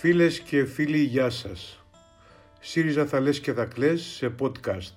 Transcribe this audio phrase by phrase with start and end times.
[0.00, 1.84] Φίλες και φίλοι, γεια σας.
[2.60, 4.92] ΣΥΡΙΖΑ θα λες και θα κλαις σε podcast.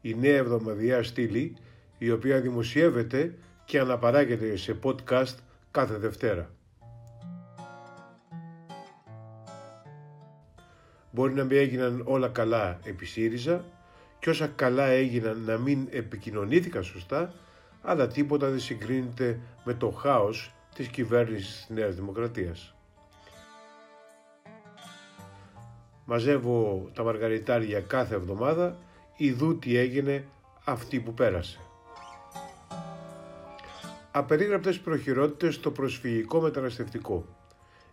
[0.00, 1.56] Η νέα εβδομαδιαία στήλη,
[1.98, 3.34] η οποία δημοσιεύεται
[3.64, 5.34] και αναπαράγεται σε podcast
[5.70, 6.50] κάθε Δευτέρα.
[11.10, 13.64] Μπορεί να μην έγιναν όλα καλά επί ΣΥΡΙΖΑ
[14.18, 17.34] και όσα καλά έγιναν να μην επικοινωνήθηκαν σωστά,
[17.82, 22.74] αλλά τίποτα δεν συγκρίνεται με το χάος της κυβέρνησης της Νέας Δημοκρατίας.
[26.12, 28.78] Μαζεύω τα μαργαριτάρια κάθε εβδομάδα,
[29.16, 30.24] ειδού τι έγινε
[30.64, 31.58] αυτή που πέρασε.
[34.10, 37.26] Απερίγραπτες προχειρότητες στο προσφυγικό μεταναστευτικό,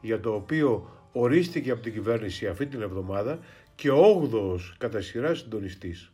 [0.00, 3.38] για το οποίο ορίστηκε από την κυβέρνηση αυτή την εβδομάδα
[3.74, 6.12] και ο 8ος κατά σειρά συντονιστής.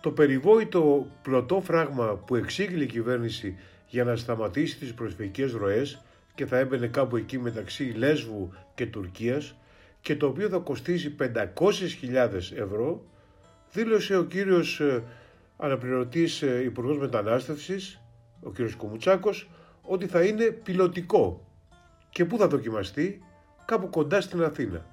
[0.00, 6.02] Το περιβόητο πλωτό φράγμα που εξήγηλε η κυβέρνηση για να σταματήσει τις προσφυγικές ροές
[6.34, 9.54] και θα έμπαινε κάπου εκεί μεταξύ Λέσβου και Τουρκίας
[10.02, 13.04] και το οποίο θα κοστίσει 500.000 ευρώ,
[13.72, 15.02] δήλωσε ο κύριος ε,
[15.56, 18.00] αναπληρωτής ε, Υπουργός Μετανάστευσης,
[18.42, 19.50] ο κύριος Κουμουτσάκος,
[19.82, 21.46] ότι θα είναι πιλωτικό
[22.10, 23.22] και πού θα δοκιμαστεί,
[23.64, 24.86] κάπου κοντά στην Αθήνα.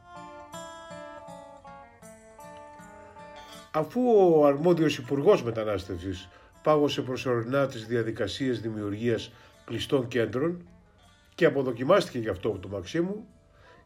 [3.72, 6.30] Αφού ο αρμόδιος Υπουργός Μετανάστευσης
[6.64, 9.32] πάγωσε προσωρινά τις διαδικασίες δημιουργίας
[9.66, 10.68] κλειστών κέντρων
[11.36, 13.28] και αποδοκιμάστηκε γι' αυτό το Μαξίμου,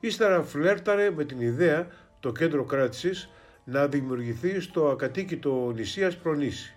[0.07, 1.87] ύστερα φλέρταρε με την ιδέα
[2.19, 3.29] το κέντρο κράτησης
[3.63, 6.75] να δημιουργηθεί στο ακατοίκητο νησίας Προνήσι.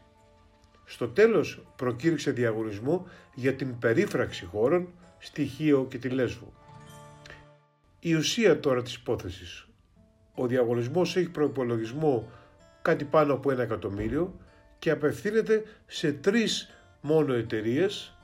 [0.85, 6.53] Στο τέλος προκήρυξε διαγωνισμό για την περίφραξη χώρων στη Χίο και τη Λέσβο.
[8.01, 9.67] Η ουσία τώρα της υπόθεσης.
[10.35, 12.31] Ο διαγωνισμός έχει προϋπολογισμό
[12.83, 14.35] κάτι πάνω από ένα εκατομμύριο
[14.79, 18.17] και απευθύνεται σε τρεις μόνο εταιρείες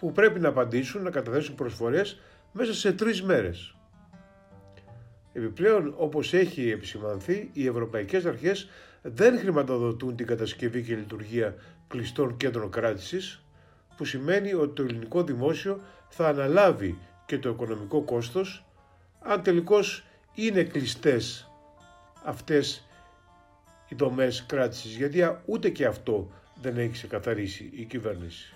[0.00, 2.20] που πρέπει να απαντήσουν, να καταθέσουν προσφορές
[2.52, 3.73] μέσα σε τρεις μέρες.
[5.36, 8.68] Επιπλέον, όπως έχει επισημανθεί, οι ευρωπαϊκές αρχές
[9.02, 11.54] δεν χρηματοδοτούν την κατασκευή και λειτουργία
[11.88, 13.42] κλειστών κέντρων κράτησης,
[13.96, 18.64] που σημαίνει ότι το ελληνικό δημόσιο θα αναλάβει και το οικονομικό κόστος,
[19.20, 20.04] αν τελικώς
[20.34, 21.50] είναι κλειστές
[22.24, 22.88] αυτές
[23.88, 26.30] οι δομές κράτησης, γιατί ούτε και αυτό
[26.62, 28.54] δεν έχει ξεκαθαρίσει η κυβέρνηση.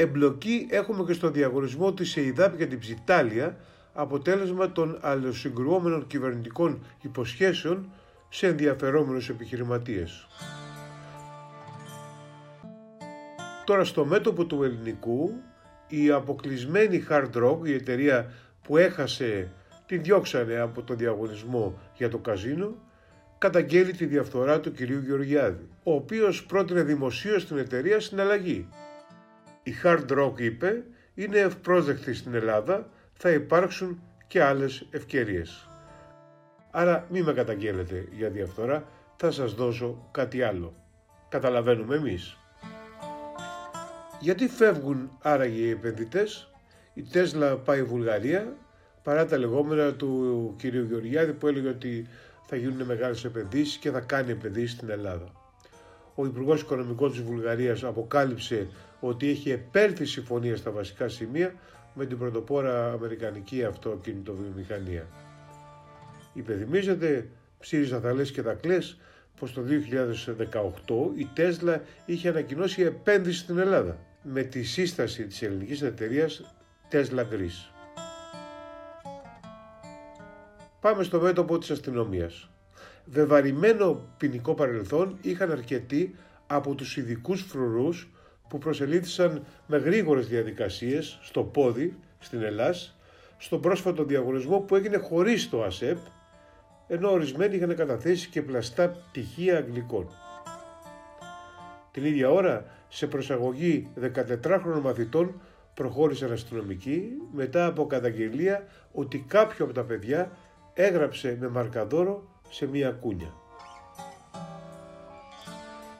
[0.00, 3.56] Εμπλοκή έχουμε και στο διαγωνισμό της ΕΙΔΑΠ για την Ψιτάλια,
[3.92, 7.90] αποτέλεσμα των αλληλοσυγκρουόμενων κυβερνητικών υποσχέσεων
[8.28, 10.26] σε ενδιαφερόμενους επιχειρηματίες.
[13.64, 15.32] Τώρα στο μέτωπο του ελληνικού,
[15.88, 18.32] η αποκλεισμένη Hard Rock, η εταιρεία
[18.62, 19.50] που έχασε
[19.86, 22.74] την διώξανε από το διαγωνισμό για το καζίνο,
[23.38, 28.68] καταγγέλει τη διαφθορά του κυρίου Γεωργιάδη, ο οποίος πρότεινε δημοσίως στην εταιρεία συναλλαγή.
[29.68, 30.84] Η Hard Rock είπε,
[31.14, 35.68] είναι ευπρόσδεκτη στην Ελλάδα, θα υπάρξουν και άλλες ευκαιρίες.
[36.70, 38.84] Άρα μη με καταγγέλλετε για διαφθορά,
[39.16, 40.74] θα σας δώσω κάτι άλλο.
[41.28, 42.36] Καταλαβαίνουμε εμείς.
[44.20, 46.50] Γιατί φεύγουν άραγε οι επενδυτές,
[46.94, 48.56] η Τέσλα πάει Βουλγαρία,
[49.02, 52.06] παρά τα λεγόμενα του κυρίου Γεωργιάδη που έλεγε ότι
[52.46, 55.32] θα γίνουν μεγάλες επενδύσεις και θα κάνει επενδύσεις στην Ελλάδα.
[56.20, 58.68] Ο Υπουργός Οικονομικών της Βουλγαρίας αποκάλυψε
[59.00, 61.54] ότι έχει επέλθει συμφωνία στα βασικά σημεία
[61.94, 65.06] με την πρωτοπόρα αμερικανική αυτοκινητοβιομηχανία.
[66.32, 68.98] Υπενθυμίζεται, ψήριζα θα λες και θα κλαις,
[69.40, 75.82] πως το 2018 η Τέσλα είχε ανακοινώσει επένδυση στην Ελλάδα με τη σύσταση της ελληνικής
[75.82, 76.54] εταιρείας
[76.90, 77.72] Tesla Greece.
[80.80, 82.48] Πάμε στο μέτωπο της αστυνομίας.
[83.10, 86.14] Βεβαρημένο ποινικό παρελθόν είχαν αρκετοί
[86.46, 88.08] από τους ειδικούς φρουρούς
[88.48, 92.98] που προσελήθησαν με γρήγορες διαδικασίες στο πόδι στην Ελλάς
[93.38, 95.98] στον πρόσφατο διαγωνισμό που έγινε χωρίς το ΑΣΕΠ
[96.86, 100.08] ενώ ορισμένοι είχαν καταθέσει και πλαστά πτυχία αγγλικών.
[101.90, 105.40] Την ίδια ώρα σε προσαγωγή 14χρονων μαθητών
[105.74, 110.30] προχώρησαν αστυνομικοί μετά από καταγγελία ότι κάποιο από τα παιδιά
[110.74, 113.32] έγραψε με μαρκαδόρο σε μία κούνια.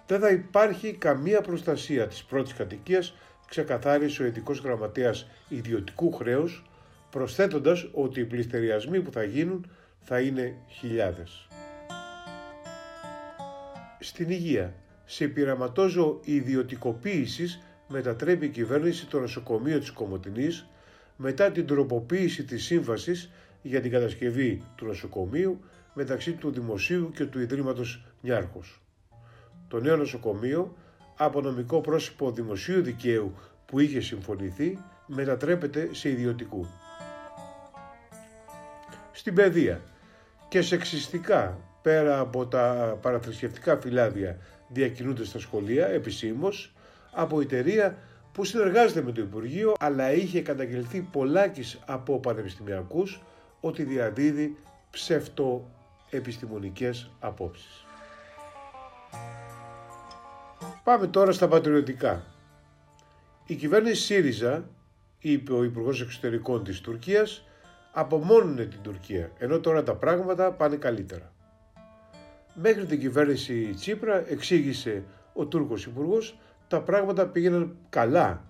[0.06, 3.15] Δεν θα υπάρχει καμία προστασία της πρώτης κατοικίας,
[3.49, 6.65] ξεκαθάρισε ο ειδικός γραμματέας ιδιωτικού χρέους,
[7.11, 11.49] προσθέτοντας ότι οι πληστεριασμοί που θα γίνουν θα είναι χιλιάδες.
[14.00, 14.75] Στην υγεία,
[15.05, 20.67] σε πειραματόζω ιδιωτικοποίησης μετατρέπει η κυβέρνηση το νοσοκομείο της Κομωτινής
[21.17, 23.31] μετά την τροποποίηση της σύμβασης
[23.62, 25.61] για την κατασκευή του νοσοκομείου
[25.99, 28.81] μεταξύ του Δημοσίου και του Ιδρύματος Νιάρχος.
[29.69, 30.77] Το νέο νοσοκομείο,
[31.17, 33.35] από νομικό πρόσωπο δημοσίου δικαίου
[33.67, 36.67] που είχε συμφωνηθεί, μετατρέπεται σε ιδιωτικού.
[39.12, 39.81] Στην παιδεία
[40.49, 46.73] και σεξιστικά πέρα από τα παραθρησκευτικά φυλάδια διακινούνται στα σχολεία επισήμως
[47.12, 47.99] από εταιρεία
[48.33, 53.23] που συνεργάζεται με το Υπουργείο αλλά είχε καταγγελθεί πολλάκις από πανεπιστημιακούς
[53.61, 54.56] ότι διαδίδει
[56.08, 57.87] ψευτοεπιστημονικές απόψεις.
[60.84, 62.25] Πάμε τώρα στα πατριωτικά.
[63.46, 64.69] Η κυβέρνηση ΣΥΡΙΖΑ,
[65.19, 67.44] είπε ο Υπουργός Εξωτερικών της Τουρκίας,
[67.93, 71.32] απομόνωνε την Τουρκία, ενώ τώρα τα πράγματα πάνε καλύτερα.
[72.54, 75.02] Μέχρι την κυβέρνηση Τσίπρα, εξήγησε
[75.32, 76.38] ο Τούρκος Υπουργός,
[76.69, 78.44] τα πράγματα πήγαιναν καλά,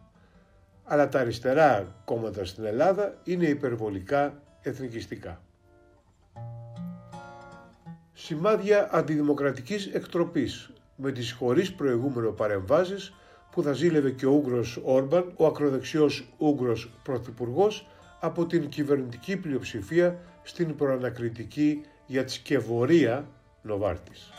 [0.84, 5.42] αλλά τα αριστερά κόμματα στην Ελλάδα είναι υπερβολικά εθνικιστικά.
[8.20, 13.12] Σημάδια αντιδημοκρατικής εκτροπής με τις χωρίς προηγούμενο παρεμβάσεις
[13.50, 17.86] που θα ζήλευε και ο Ούγγρος Όρμπαν, ο ακροδεξιός Ούγγρος Πρωθυπουργός
[18.20, 23.28] από την κυβερνητική πλειοψηφία στην προανακριτική για τη σκευωρία
[23.62, 24.32] Νοβάρτης.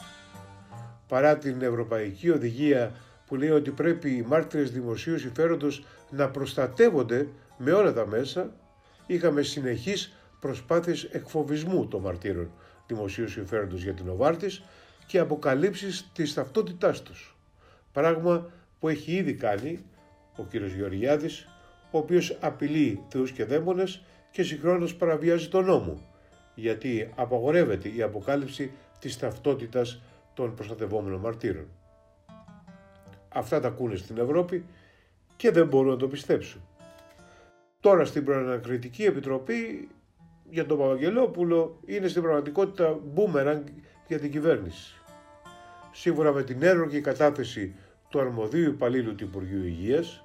[1.07, 2.91] Παρά την Ευρωπαϊκή Οδηγία
[3.27, 7.27] που λέει ότι πρέπει οι μάρτυρες δημοσίου συμφέροντος να προστατεύονται
[7.57, 8.53] με όλα τα μέσα,
[9.05, 12.51] είχαμε συνεχείς προσπάθειες εκφοβισμού των μαρτύρων
[12.89, 14.63] δημοσίου συμφέροντος για την Νοβάρτης
[15.05, 17.35] και αποκαλύψεις της ταυτότητάς τους.
[17.91, 19.85] Πράγμα που έχει ήδη κάνει
[20.37, 21.47] ο κύριος Γεωργιάδης,
[21.91, 24.01] ο οποίος απειλεί θεούς και δαίμονες
[24.31, 26.01] και συγχρόνως παραβιάζει τον νόμο,
[26.55, 30.01] γιατί απαγορεύεται η αποκάλυψη της ταυτότητας
[30.33, 31.67] των προστατευόμενων μαρτύρων.
[33.29, 34.65] Αυτά τα ακούνε στην Ευρώπη
[35.35, 36.61] και δεν μπορούν να το πιστέψουν.
[37.79, 39.89] Τώρα στην Προανακριτική Επιτροπή
[40.49, 43.65] για τον Παπαγγελόπουλο είναι στην πραγματικότητα μπούμερανγκ
[44.07, 44.93] για την κυβέρνηση.
[45.91, 47.75] Σύμφωνα με την έργη κατάθεση
[48.09, 50.23] του αρμοδίου υπαλλήλου του Υπουργείου Υγείας,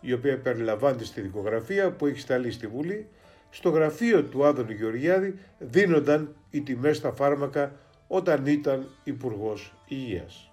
[0.00, 3.08] η οποία περιλαμβάνεται στη δικογραφία που έχει σταλεί στη Βουλή,
[3.50, 7.72] στο γραφείο του Άδωνη Γεωργιάδη δίνονταν οι τιμές στα φάρμακα
[8.06, 10.48] όταν ήταν υπουργός Υγείας.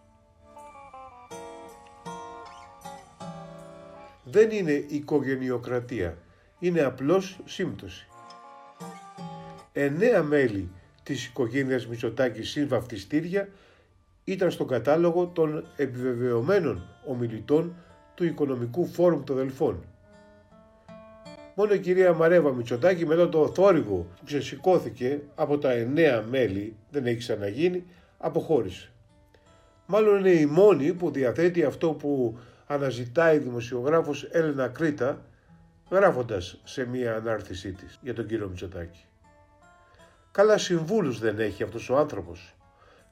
[4.24, 6.18] Δεν είναι οικογενειοκρατία,
[6.60, 8.11] είναι απλώς σύμπτωση.
[9.74, 10.70] Εννέα μέλη
[11.04, 13.50] της οικογένειας Μητσοτάκης συν βαφτιστήρια
[14.24, 17.76] ήταν στον κατάλογο των επιβεβαιωμένων ομιλητών
[18.16, 19.86] του Οικονομικού Φόρουμ των Δελφών.
[21.56, 27.06] Μόνο η κυρία Μαρέβα Μητσοτάκη μετά το θόρυβο που ξεσηκώθηκε από τα εννέα μέλη, δεν
[27.06, 27.84] έχει ξαναγίνει,
[28.18, 28.92] αποχώρησε.
[29.86, 35.26] Μάλλον είναι η μόνη που διαθέτει αυτό που αναζητάει η δημοσιογράφος Έλενα Κρήτα
[35.92, 39.06] γράφοντας σε μία ανάρτησή της για τον κύριο Μητσοτάκη.
[40.32, 42.56] Καλά συμβούλους δεν έχει αυτός ο άνθρωπος.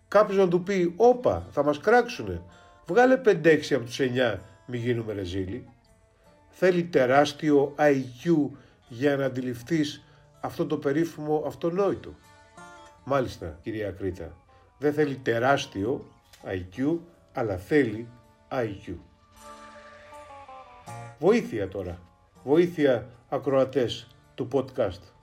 [0.07, 2.41] Κάποιος να του πει «Όπα, θα μας κράξουνε,
[2.87, 5.69] βγάλε 5-6 από τους 9, μη γίνουμε ρεζίλοι».
[6.49, 8.49] Θέλει τεράστιο IQ
[8.87, 10.03] για να αντιληφθείς
[10.41, 12.13] αυτό το περίφημο αυτονόητο.
[13.03, 14.35] Μάλιστα, κυρία Κρήτα,
[14.77, 16.05] δεν θέλει τεράστιο
[16.43, 16.97] IQ,
[17.33, 18.07] αλλά θέλει
[18.51, 18.93] IQ.
[21.19, 21.99] Βοήθεια τώρα.
[22.43, 25.18] Βοήθεια ακροατές του podcast.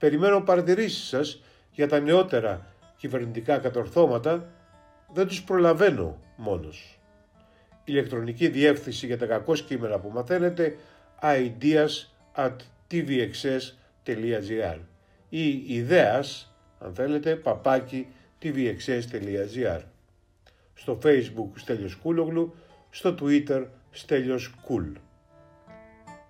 [0.00, 2.66] Περιμένω παρατηρήσεις σας για τα νεότερα
[2.96, 4.52] κυβερνητικά κατορθώματα.
[5.12, 6.98] Δεν τους προλαβαίνω μόνος.
[7.84, 10.76] Ηλεκτρονική διεύθυνση για τα κακό κείμενα που μαθαίνετε
[11.22, 11.90] ideas
[12.36, 12.56] at
[12.90, 14.78] tvxs.gr
[15.28, 18.06] ή ιδέας, αν θέλετε, παπάκι
[18.42, 19.80] tvxs.gr
[20.74, 22.54] Στο facebook Στέλιος Κούλογλου,
[22.90, 24.92] στο twitter Στέλιος Κούλ.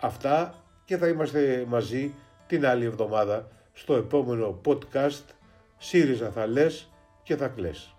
[0.00, 2.14] Αυτά και θα είμαστε μαζί
[2.47, 3.49] την άλλη εβδομάδα
[3.80, 5.25] στο επόμενο podcast
[5.78, 6.90] ΣΥΡΙΖΑ θα λες
[7.22, 7.94] και θα κλαις.